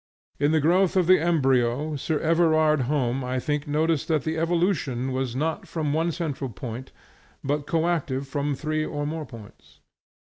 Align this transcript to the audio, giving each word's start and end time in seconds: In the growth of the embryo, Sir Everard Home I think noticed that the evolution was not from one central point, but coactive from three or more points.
In 0.39 0.51
the 0.51 0.59
growth 0.59 0.95
of 0.95 1.05
the 1.05 1.19
embryo, 1.19 1.95
Sir 1.95 2.17
Everard 2.17 2.81
Home 2.89 3.23
I 3.23 3.39
think 3.39 3.67
noticed 3.67 4.07
that 4.07 4.23
the 4.23 4.35
evolution 4.35 5.11
was 5.11 5.35
not 5.35 5.67
from 5.67 5.93
one 5.93 6.11
central 6.11 6.49
point, 6.49 6.91
but 7.43 7.67
coactive 7.67 8.25
from 8.25 8.55
three 8.55 8.83
or 8.83 9.05
more 9.05 9.27
points. 9.27 9.79